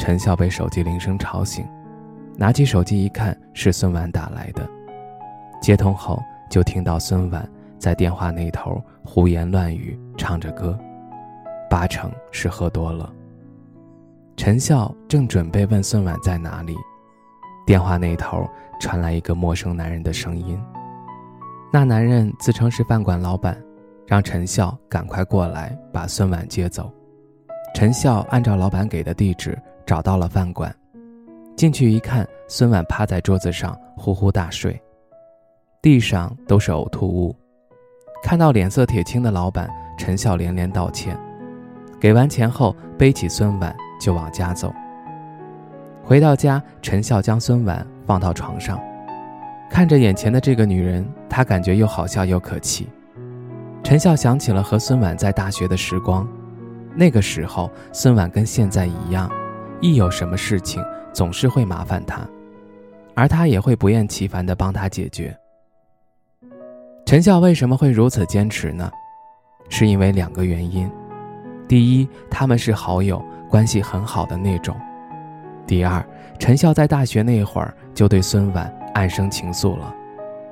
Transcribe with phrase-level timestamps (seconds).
[0.00, 1.62] 陈笑被手机铃声吵醒，
[2.34, 4.66] 拿起手机一看，是孙婉打来的。
[5.60, 6.18] 接通后，
[6.48, 7.46] 就听到孙婉
[7.78, 10.76] 在电话那头胡言乱语，唱着歌，
[11.68, 13.12] 八成是喝多了。
[14.38, 16.74] 陈笑正准备问孙婉在哪里，
[17.66, 18.48] 电话那头
[18.80, 20.58] 传来一个陌生男人的声音。
[21.70, 23.62] 那男人自称是饭馆老板，
[24.06, 26.90] 让陈笑赶快过来把孙婉接走。
[27.74, 29.58] 陈笑按照老板给的地址。
[29.90, 30.72] 找到了饭馆，
[31.56, 34.80] 进去一看，孙婉趴在桌子上呼呼大睡，
[35.82, 37.34] 地上都是呕吐物。
[38.22, 39.68] 看到脸色铁青的老板，
[39.98, 41.18] 陈笑连连道歉，
[41.98, 44.72] 给完钱后背起孙婉就往家走。
[46.04, 48.80] 回到家，陈笑将孙婉放到床上，
[49.68, 52.88] 看着眼前的这个女人，他感觉又好笑又可气。
[53.82, 56.28] 陈笑想起了和孙婉在大学的时光，
[56.94, 59.28] 那个时候孙婉跟现在一样。
[59.80, 62.20] 一有什么事情，总是会麻烦他，
[63.14, 65.36] 而他也会不厌其烦地帮他解决。
[67.06, 68.90] 陈笑为什么会如此坚持呢？
[69.68, 70.90] 是因为两个原因：
[71.66, 74.74] 第一，他们是好友，关系很好的那种；
[75.66, 76.04] 第二，
[76.38, 79.94] 陈笑在大学那会儿就对孙婉暗生情愫了，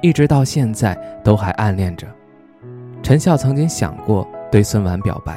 [0.00, 2.06] 一直到现在都还暗恋着。
[3.02, 5.36] 陈笑曾经想过对孙婉表白，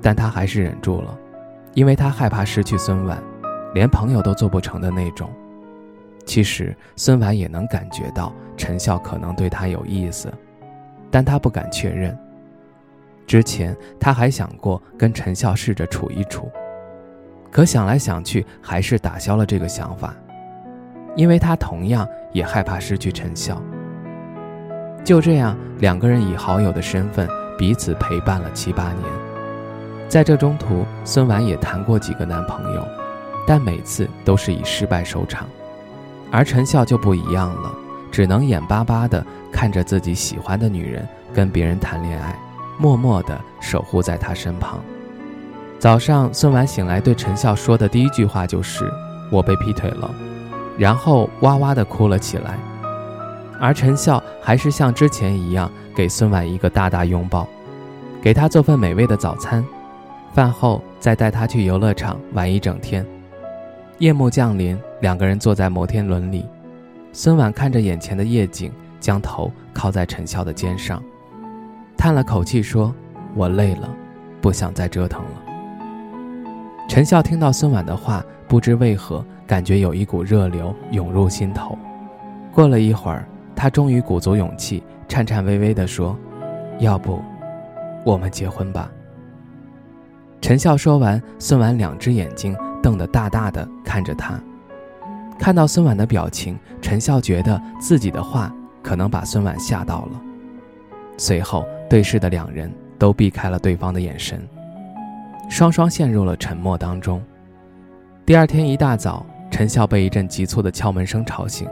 [0.00, 1.18] 但他还是忍住了。
[1.78, 3.22] 因为他害怕失去孙婉，
[3.72, 5.30] 连朋友都做不成的那种。
[6.26, 10.28] 其实孙婉也能感觉到陈笑可能对他有意思，
[11.08, 12.18] 但他不敢确认。
[13.28, 16.50] 之前他还想过跟陈笑试着处一处，
[17.48, 20.12] 可想来想去还是打消了这个想法，
[21.14, 23.62] 因为他同样也害怕失去陈笑。
[25.04, 29.27] 就这样，两个人以好友的身份彼此陪伴了七八年。
[30.08, 32.82] 在这中途，孙婉也谈过几个男朋友，
[33.46, 35.46] 但每次都是以失败收场。
[36.30, 37.70] 而陈笑就不一样了，
[38.10, 42.34] 只能眼巴巴地看着自己喜欢的女人跟别人谈恋爱，
[42.78, 44.80] 默默地守护在她身旁。
[45.78, 48.90] 早上，孙婉醒来对陈笑说的第一句话就是
[49.30, 50.10] “我被劈腿了”，
[50.78, 52.58] 然后哇哇地哭了起来。
[53.60, 57.46] 而陈笑还是像之前一样，给孙婉一个大大拥抱，
[58.22, 59.62] 给她做份美味的早餐。
[60.32, 63.04] 饭后再带他去游乐场玩一整天。
[63.98, 66.46] 夜幕降临，两个人坐在摩天轮里。
[67.12, 71.02] 孙婉看着眼前的夜景，将头靠在陈笑的肩上，
[71.96, 72.94] 叹了口气说
[73.34, 73.90] ：“我累了，
[74.40, 75.42] 不想再折腾了。”
[76.88, 81.76] 陈笑听到孙婉的话，不知为何感觉有一股热流涌入心头。
[82.52, 86.16] 过了一会儿，他终于鼓足勇气，颤颤巍巍地说
[86.78, 87.20] ：“要不，
[88.04, 88.90] 我们结婚吧。”
[90.40, 94.40] 陈笑说完，孙婉两只眼睛瞪得大大的看着他。
[95.38, 100.20] 看到孙婉的表情，陈笑觉得自己的话可能把孙婉吓到了。
[101.16, 104.40] 随后，对视的两人都避开了对方的眼神，
[105.50, 107.22] 双双陷入了沉默当中。
[108.24, 111.68] 第二天一大早，陈笑被一阵急促的敲门声吵醒，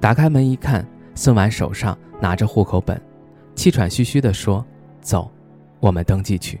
[0.00, 3.00] 打开门一看，孙婉手上拿着户口本，
[3.54, 4.64] 气喘吁吁地说
[5.02, 5.30] ：“走，
[5.78, 6.60] 我们登记去。”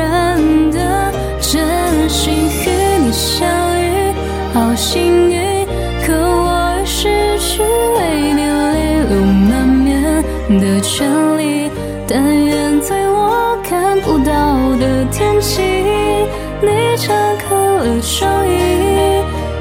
[0.00, 2.66] 人的真心与
[3.04, 3.46] 你相
[3.78, 4.14] 遇，
[4.54, 5.66] 好幸运。
[6.06, 8.76] 可我已失去为你泪
[9.10, 9.12] 流
[9.48, 10.24] 满面
[10.58, 11.06] 的权
[11.38, 11.70] 利。
[12.08, 14.32] 但愿在我看不到
[14.78, 15.60] 的天际，
[16.62, 18.50] 你张开了双翼，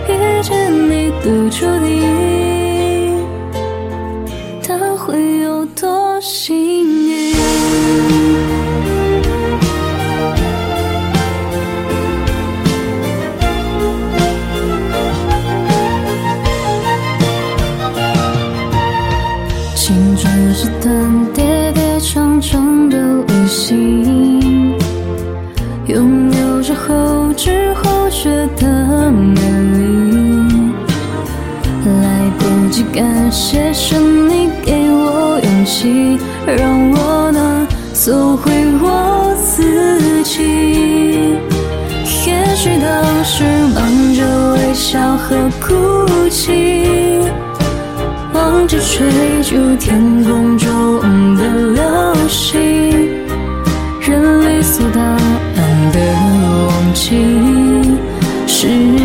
[0.07, 1.65] 遇见你的注
[27.29, 28.27] 后知后觉
[28.57, 29.39] 的美
[29.77, 30.73] 丽。
[31.85, 36.17] 来不及感谢，是你给我勇气，
[36.47, 41.37] 让我能做回我自己。
[42.25, 43.43] 也许当时
[43.75, 43.77] 忙
[44.15, 47.29] 着微笑和哭泣。
[48.33, 50.99] 忙着追逐天空中
[51.37, 51.43] 的
[51.73, 51.83] 流
[52.27, 52.59] 星，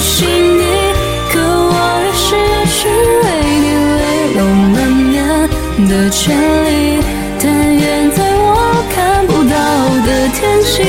[0.00, 0.64] 是你
[1.30, 2.28] 可我已失
[2.72, 3.26] 去为
[3.60, 3.66] 你
[3.98, 7.02] 泪流满面的权利
[7.38, 7.44] 但
[7.76, 9.54] 愿在我看不到
[10.06, 10.82] 的天际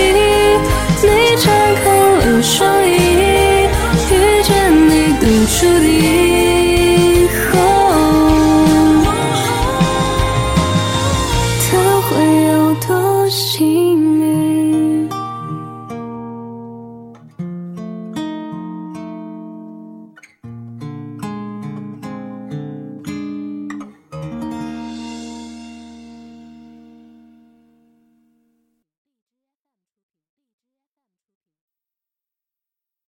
[1.04, 1.52] 你张
[1.84, 1.84] 开
[2.26, 3.11] 了双翼。